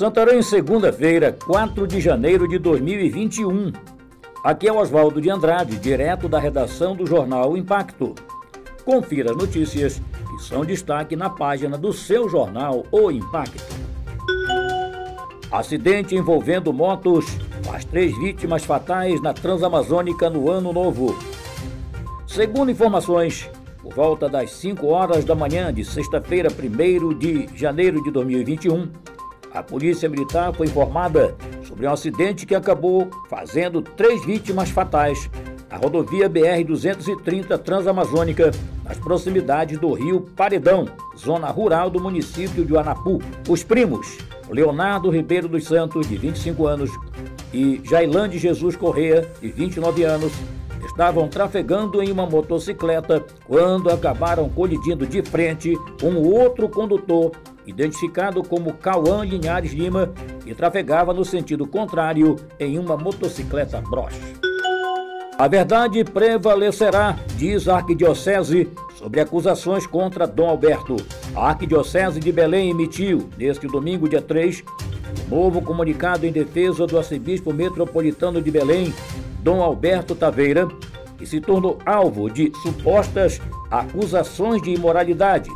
Santarém, 0.00 0.40
segunda-feira, 0.40 1.36
4 1.44 1.86
de 1.86 2.00
janeiro 2.00 2.48
de 2.48 2.58
2021. 2.58 3.70
Aqui 4.42 4.66
é 4.66 4.72
Oswaldo 4.72 5.20
de 5.20 5.28
Andrade, 5.28 5.76
direto 5.76 6.26
da 6.26 6.38
redação 6.38 6.96
do 6.96 7.06
jornal 7.06 7.54
Impacto. 7.54 8.14
Confira 8.82 9.32
as 9.32 9.36
notícias 9.36 10.00
que 10.00 10.42
são 10.42 10.64
destaque 10.64 11.14
na 11.14 11.28
página 11.28 11.76
do 11.76 11.92
seu 11.92 12.30
jornal 12.30 12.86
O 12.90 13.10
Impacto. 13.10 13.62
Acidente 15.52 16.16
envolvendo 16.16 16.72
motos 16.72 17.26
faz 17.64 17.84
três 17.84 18.16
vítimas 18.16 18.64
fatais 18.64 19.20
na 19.20 19.34
Transamazônica 19.34 20.30
no 20.30 20.50
Ano 20.50 20.72
Novo. 20.72 21.14
Segundo 22.26 22.70
informações, 22.70 23.50
por 23.82 23.92
volta 23.92 24.30
das 24.30 24.50
5 24.52 24.86
horas 24.86 25.26
da 25.26 25.34
manhã 25.34 25.70
de 25.70 25.84
sexta-feira, 25.84 26.48
1 26.50 27.18
de 27.18 27.50
janeiro 27.54 28.02
de 28.02 28.10
2021, 28.10 28.88
a 29.52 29.62
Polícia 29.62 30.08
Militar 30.08 30.52
foi 30.54 30.66
informada 30.66 31.34
sobre 31.64 31.86
um 31.86 31.92
acidente 31.92 32.46
que 32.46 32.54
acabou 32.54 33.08
fazendo 33.28 33.82
três 33.82 34.24
vítimas 34.24 34.70
fatais 34.70 35.28
na 35.70 35.76
rodovia 35.76 36.28
BR-230 36.28 37.58
Transamazônica, 37.58 38.50
nas 38.84 38.98
proximidades 38.98 39.78
do 39.78 39.92
rio 39.92 40.22
Paredão, 40.36 40.88
zona 41.16 41.48
rural 41.48 41.88
do 41.88 42.00
município 42.00 42.64
de 42.64 42.76
Anapu. 42.76 43.20
Os 43.48 43.62
primos, 43.62 44.18
Leonardo 44.48 45.10
Ribeiro 45.10 45.46
dos 45.46 45.64
Santos, 45.64 46.08
de 46.08 46.16
25 46.16 46.66
anos, 46.66 46.90
e 47.52 47.80
Jailande 47.84 48.38
Jesus 48.38 48.74
Correa, 48.74 49.28
de 49.40 49.48
29 49.48 50.02
anos, 50.02 50.32
estavam 50.84 51.28
trafegando 51.28 52.02
em 52.02 52.10
uma 52.10 52.26
motocicleta 52.26 53.24
quando 53.46 53.90
acabaram 53.90 54.48
colidindo 54.48 55.06
de 55.06 55.22
frente 55.22 55.74
com 56.00 56.14
outro 56.16 56.68
condutor 56.68 57.32
identificado 57.70 58.42
como 58.42 58.74
Cauã 58.74 59.24
Linhares 59.24 59.72
Lima, 59.72 60.12
que 60.44 60.54
trafegava 60.54 61.14
no 61.14 61.24
sentido 61.24 61.66
contrário 61.66 62.36
em 62.58 62.78
uma 62.78 62.96
motocicleta 62.96 63.80
Broche. 63.80 64.20
A 65.38 65.48
verdade 65.48 66.04
prevalecerá, 66.04 67.18
diz 67.36 67.66
a 67.66 67.76
Arquidiocese, 67.76 68.68
sobre 68.94 69.20
acusações 69.20 69.86
contra 69.86 70.26
Dom 70.26 70.50
Alberto. 70.50 70.96
A 71.34 71.48
Arquidiocese 71.48 72.20
de 72.20 72.30
Belém 72.30 72.70
emitiu, 72.70 73.30
neste 73.38 73.66
domingo, 73.66 74.06
dia 74.06 74.20
3, 74.20 74.62
um 75.26 75.34
novo 75.34 75.62
comunicado 75.62 76.26
em 76.26 76.32
defesa 76.32 76.86
do 76.86 76.98
arcebispo 76.98 77.54
metropolitano 77.54 78.42
de 78.42 78.50
Belém, 78.50 78.92
Dom 79.42 79.62
Alberto 79.62 80.14
Taveira, 80.14 80.68
que 81.16 81.24
se 81.24 81.40
tornou 81.40 81.78
alvo 81.86 82.28
de 82.28 82.52
supostas 82.62 83.40
acusações 83.70 84.60
de 84.60 84.74
imoralidade 84.74 85.50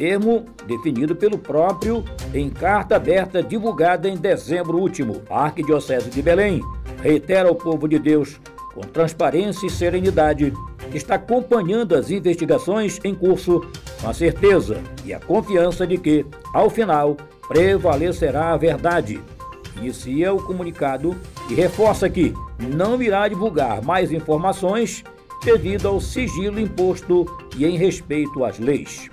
termo 0.00 0.46
definido 0.66 1.14
pelo 1.14 1.36
próprio 1.36 2.02
em 2.32 2.48
carta 2.48 2.96
aberta 2.96 3.42
divulgada 3.42 4.08
em 4.08 4.16
dezembro 4.16 4.78
último. 4.78 5.20
A 5.28 5.44
Arquidiocese 5.44 6.08
de 6.08 6.22
Belém 6.22 6.62
reitera 7.02 7.50
ao 7.50 7.54
povo 7.54 7.86
de 7.86 7.98
Deus, 7.98 8.40
com 8.72 8.80
transparência 8.80 9.66
e 9.66 9.70
serenidade, 9.70 10.54
que 10.90 10.96
está 10.96 11.16
acompanhando 11.16 11.94
as 11.94 12.10
investigações 12.10 12.98
em 13.04 13.14
curso 13.14 13.60
com 14.00 14.08
a 14.08 14.14
certeza 14.14 14.82
e 15.04 15.12
a 15.12 15.20
confiança 15.20 15.86
de 15.86 15.98
que, 15.98 16.24
ao 16.54 16.70
final, 16.70 17.14
prevalecerá 17.46 18.54
a 18.54 18.56
verdade. 18.56 19.20
Inicia 19.76 20.32
o 20.32 20.42
comunicado 20.42 21.14
e 21.50 21.54
reforça 21.54 22.08
que 22.08 22.32
não 22.58 23.02
irá 23.02 23.28
divulgar 23.28 23.82
mais 23.82 24.10
informações 24.10 25.04
devido 25.44 25.88
ao 25.88 26.00
sigilo 26.00 26.58
imposto 26.58 27.26
e 27.54 27.66
em 27.66 27.76
respeito 27.76 28.42
às 28.46 28.58
leis. 28.58 29.10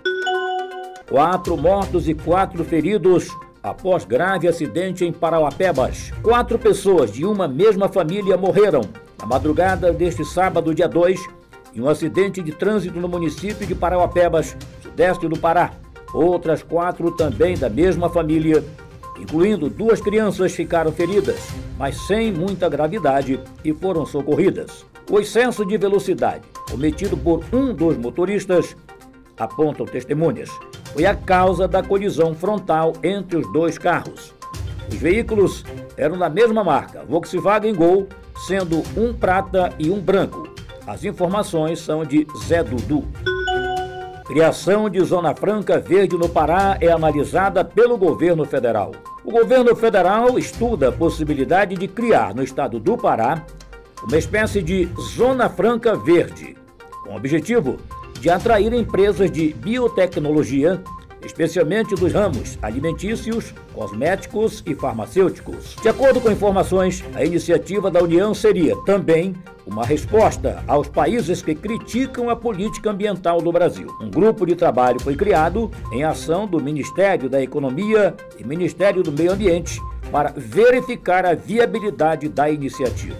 Quatro 1.09 1.55
mortos 1.55 2.09
e 2.09 2.13
quatro 2.13 2.63
feridos 2.65 3.29
após 3.63 4.03
grave 4.03 4.47
acidente 4.47 5.05
em 5.05 5.11
Parauapebas. 5.11 6.11
Quatro 6.21 6.59
pessoas 6.59 7.11
de 7.11 7.25
uma 7.25 7.47
mesma 7.47 7.87
família 7.87 8.37
morreram 8.37 8.81
na 9.19 9.25
madrugada 9.25 9.93
deste 9.93 10.25
sábado, 10.25 10.75
dia 10.75 10.87
2, 10.87 11.19
em 11.73 11.81
um 11.81 11.87
acidente 11.87 12.41
de 12.41 12.51
trânsito 12.51 12.99
no 12.99 13.07
município 13.07 13.65
de 13.65 13.73
Parauapebas, 13.73 14.57
sudeste 14.81 15.27
do 15.27 15.39
Pará. 15.39 15.71
Outras 16.13 16.61
quatro 16.61 17.11
também 17.11 17.57
da 17.57 17.69
mesma 17.69 18.09
família, 18.09 18.63
incluindo 19.19 19.69
duas 19.69 20.01
crianças, 20.01 20.53
ficaram 20.53 20.91
feridas, 20.91 21.39
mas 21.77 22.05
sem 22.05 22.33
muita 22.33 22.67
gravidade 22.67 23.39
e 23.63 23.73
foram 23.73 24.05
socorridas. 24.05 24.85
O 25.09 25.19
excesso 25.19 25.65
de 25.65 25.77
velocidade 25.77 26.43
cometido 26.69 27.15
por 27.15 27.43
um 27.53 27.73
dos 27.73 27.97
motoristas, 27.97 28.75
apontam 29.37 29.85
testemunhas, 29.85 30.49
foi 30.93 31.05
a 31.05 31.15
causa 31.15 31.67
da 31.67 31.83
colisão 31.83 32.33
frontal 32.33 32.93
entre 33.03 33.37
os 33.37 33.51
dois 33.51 33.77
carros. 33.77 34.33
Os 34.89 34.95
veículos 34.95 35.63
eram 35.97 36.17
da 36.17 36.29
mesma 36.29 36.63
marca, 36.63 37.03
Volkswagen 37.07 37.75
Gol, 37.75 38.07
sendo 38.47 38.83
um 38.95 39.13
prata 39.13 39.73
e 39.77 39.89
um 39.89 39.99
branco. 39.99 40.47
As 40.85 41.03
informações 41.03 41.79
são 41.79 42.05
de 42.05 42.25
Zé 42.45 42.63
Dudu. 42.63 43.05
Criação 44.25 44.89
de 44.89 45.01
Zona 45.03 45.33
Franca 45.33 45.79
Verde 45.79 46.17
no 46.17 46.29
Pará 46.29 46.77
é 46.81 46.91
analisada 46.91 47.63
pelo 47.63 47.97
governo 47.97 48.45
federal. 48.45 48.91
O 49.23 49.31
governo 49.31 49.75
federal 49.75 50.37
estuda 50.37 50.89
a 50.89 50.91
possibilidade 50.91 51.75
de 51.75 51.87
criar 51.87 52.33
no 52.33 52.43
estado 52.43 52.79
do 52.79 52.97
Pará 52.97 53.45
uma 54.03 54.17
espécie 54.17 54.61
de 54.61 54.87
Zona 55.15 55.49
Franca 55.49 55.95
Verde, 55.95 56.55
com 57.03 57.11
o 57.11 57.15
objetivo 57.15 57.77
de 58.19 58.29
atrair 58.29 58.73
empresas 58.73 59.31
de 59.31 59.53
biotecnologia, 59.53 60.81
especialmente 61.23 61.95
dos 61.95 62.13
ramos 62.13 62.57
alimentícios, 62.61 63.53
cosméticos 63.73 64.63
e 64.65 64.73
farmacêuticos. 64.73 65.75
De 65.81 65.89
acordo 65.89 66.21
com 66.21 66.31
informações, 66.31 67.03
a 67.13 67.23
iniciativa 67.23 67.91
da 67.91 68.01
União 68.01 68.33
seria 68.33 68.75
também 68.85 69.35
uma 69.65 69.85
resposta 69.85 70.63
aos 70.65 70.87
países 70.87 71.41
que 71.41 71.53
criticam 71.53 72.29
a 72.29 72.35
política 72.35 72.89
ambiental 72.89 73.41
do 73.41 73.51
Brasil. 73.51 73.93
Um 74.01 74.09
grupo 74.09 74.45
de 74.45 74.55
trabalho 74.55 74.99
foi 75.01 75.15
criado 75.15 75.69
em 75.91 76.05
ação 76.05 76.47
do 76.47 76.61
Ministério 76.61 77.29
da 77.29 77.41
Economia 77.41 78.15
e 78.39 78.43
Ministério 78.45 79.03
do 79.03 79.11
Meio 79.11 79.33
Ambiente 79.33 79.81
para 80.09 80.33
verificar 80.35 81.25
a 81.25 81.33
viabilidade 81.33 82.29
da 82.29 82.49
iniciativa. 82.49 83.17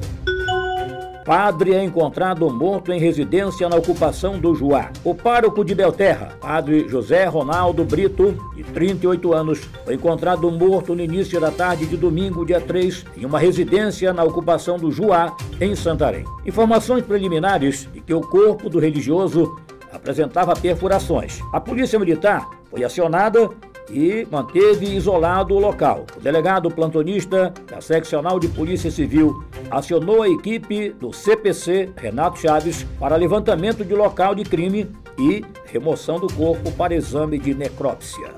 Padre 1.28 1.74
é 1.74 1.84
encontrado 1.84 2.50
morto 2.50 2.94
em 2.94 3.02
residência 3.02 3.68
na 3.68 3.76
ocupação 3.76 4.40
do 4.40 4.56
Juá. 4.56 4.92
O 5.04 5.14
pároco 5.14 5.66
de 5.66 5.76
Belterra, 5.76 6.38
padre 6.40 6.88
José 6.88 7.26
Ronaldo 7.26 7.84
Brito, 7.84 8.34
de 8.56 8.64
38 8.64 9.34
anos, 9.34 9.60
foi 9.84 9.96
encontrado 9.96 10.50
morto 10.50 10.96
no 10.96 11.02
início 11.02 11.38
da 11.42 11.52
tarde 11.52 11.86
de 11.86 11.98
domingo, 11.98 12.46
dia 12.46 12.62
3, 12.62 13.06
em 13.18 13.26
uma 13.26 13.40
residência 13.40 14.14
na 14.14 14.24
ocupação 14.24 14.78
do 14.78 14.90
Juá, 14.90 15.36
em 15.60 15.76
Santarém. 15.76 16.24
Informações 16.46 17.04
preliminares 17.04 17.90
de 17.92 18.00
que 18.00 18.14
o 18.14 18.22
corpo 18.22 18.70
do 18.70 18.80
religioso 18.80 19.54
apresentava 19.92 20.56
perfurações. 20.56 21.42
A 21.52 21.60
polícia 21.60 22.00
militar 22.00 22.50
foi 22.70 22.86
acionada 22.86 23.50
e 23.92 24.28
manteve 24.32 24.96
isolado 24.96 25.54
o 25.54 25.60
local. 25.60 26.06
O 26.16 26.20
delegado 26.20 26.70
plantonista 26.70 27.54
da 27.70 27.82
Seccional 27.82 28.40
de 28.40 28.48
Polícia 28.48 28.92
Civil 28.92 29.44
acionou 29.70 30.24
a 30.24 30.30
equipe 30.30 30.90
do 30.90 31.12
CPC, 31.14 31.90
Renato 31.96 32.40
Chaves, 32.40 32.86
para 33.00 33.16
levantamento 33.16 33.84
de 33.84 33.94
local 33.94 34.34
de 34.34 34.44
crime 34.44 34.90
e 35.20 35.44
remoção 35.66 36.20
do 36.20 36.28
corpo 36.28 36.72
para 36.72 36.96
exame 36.96 37.38
de 37.38 37.54
necrópsia. 37.54 38.34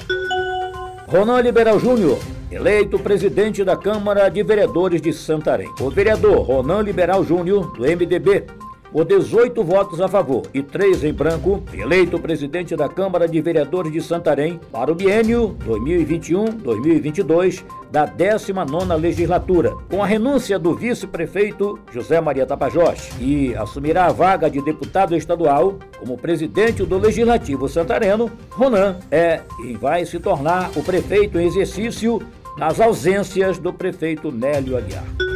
Ronan 1.07 1.41
Liberal 1.41 1.79
Júnior, 1.79 2.19
eleito 2.51 2.99
presidente 2.99 3.63
da 3.63 3.75
Câmara 3.75 4.29
de 4.29 4.43
Vereadores 4.43 5.01
de 5.01 5.11
Santarém. 5.11 5.67
O 5.79 5.89
vereador 5.89 6.41
Ronan 6.41 6.81
Liberal 6.81 7.23
Júnior, 7.23 7.71
do 7.75 7.83
MDB, 7.83 8.45
por 8.91 9.05
18 9.05 9.63
votos 9.63 10.01
a 10.01 10.07
favor 10.07 10.43
e 10.53 10.61
3 10.61 11.03
em 11.03 11.13
branco, 11.13 11.63
eleito 11.73 12.19
presidente 12.19 12.75
da 12.75 12.89
Câmara 12.89 13.27
de 13.27 13.39
Vereadores 13.41 13.91
de 13.91 14.01
Santarém 14.01 14.59
para 14.71 14.91
o 14.91 14.95
biênio 14.95 15.55
2021-2022 15.65 17.63
da 17.91 18.07
19ª 18.07 18.95
legislatura, 18.95 19.73
com 19.89 20.03
a 20.03 20.05
renúncia 20.05 20.59
do 20.59 20.75
vice-prefeito 20.75 21.79
José 21.91 22.21
Maria 22.21 22.45
Tapajós, 22.45 23.09
e 23.19 23.55
assumirá 23.55 24.05
a 24.05 24.11
vaga 24.11 24.49
de 24.49 24.61
deputado 24.61 25.15
estadual 25.15 25.79
como 25.97 26.17
presidente 26.17 26.85
do 26.85 26.97
Legislativo 26.97 27.67
santareno, 27.67 28.31
Ronan 28.51 28.97
é 29.09 29.41
e 29.65 29.73
vai 29.73 30.05
se 30.05 30.19
tornar 30.19 30.71
o 30.75 30.83
prefeito 30.83 31.39
em 31.39 31.47
exercício 31.47 32.21
nas 32.57 32.79
ausências 32.79 33.57
do 33.57 33.73
prefeito 33.73 34.31
Nélio 34.31 34.77
Aguiar. 34.77 35.28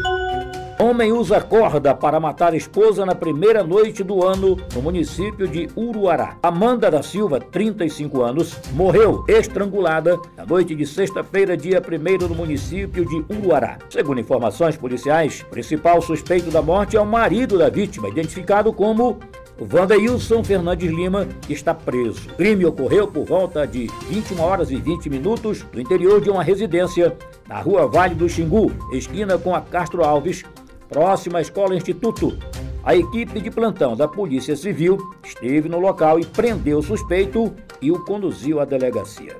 Homem 0.83 1.13
usa 1.13 1.39
corda 1.39 1.95
para 1.95 2.19
matar 2.19 2.53
esposa 2.53 3.05
na 3.05 3.15
primeira 3.15 3.63
noite 3.63 4.03
do 4.03 4.21
ano 4.21 4.57
no 4.75 4.81
município 4.81 5.47
de 5.47 5.69
Uruará. 5.77 6.35
Amanda 6.43 6.91
da 6.91 7.01
Silva, 7.01 7.39
35 7.39 8.21
anos, 8.21 8.59
morreu 8.73 9.23
estrangulada 9.29 10.19
na 10.35 10.45
noite 10.45 10.75
de 10.75 10.85
sexta-feira, 10.85 11.55
dia 11.55 11.81
1 11.81 12.27
no 12.27 12.35
município 12.35 13.05
de 13.05 13.23
Uruará. 13.33 13.77
Segundo 13.89 14.19
informações 14.19 14.75
policiais, 14.75 15.45
o 15.47 15.51
principal 15.51 16.01
suspeito 16.01 16.51
da 16.51 16.61
morte 16.61 16.97
é 16.97 17.01
o 17.01 17.05
marido 17.05 17.57
da 17.57 17.69
vítima, 17.69 18.09
identificado 18.09 18.73
como 18.73 19.19
Wandeilson 19.57 20.43
Fernandes 20.43 20.91
Lima 20.91 21.29
está 21.47 21.73
preso. 21.73 22.27
O 22.29 22.33
crime 22.33 22.65
ocorreu 22.65 23.07
por 23.07 23.23
volta 23.23 23.65
de 23.65 23.89
21 24.09 24.41
horas 24.41 24.69
e 24.69 24.75
20 24.75 25.09
minutos 25.09 25.65
no 25.71 25.79
interior 25.79 26.19
de 26.19 26.29
uma 26.29 26.43
residência 26.43 27.15
na 27.47 27.61
rua 27.61 27.87
Vale 27.87 28.15
do 28.15 28.27
Xingu, 28.27 28.69
esquina 28.91 29.37
com 29.37 29.55
a 29.55 29.61
Castro 29.61 30.03
Alves, 30.03 30.43
próxima 30.93 31.41
Escola 31.41 31.75
Instituto. 31.75 32.37
A 32.83 32.95
equipe 32.95 33.41
de 33.41 33.49
plantão 33.49 33.95
da 33.95 34.07
Polícia 34.07 34.55
Civil 34.55 34.97
esteve 35.23 35.67
no 35.67 35.79
local 35.79 36.19
e 36.19 36.25
prendeu 36.25 36.77
o 36.77 36.83
suspeito 36.83 37.51
e 37.81 37.91
o 37.91 37.99
conduziu 38.05 38.59
à 38.59 38.65
delegacia. 38.65 39.35